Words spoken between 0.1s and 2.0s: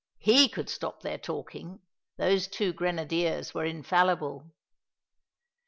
He could stop their talking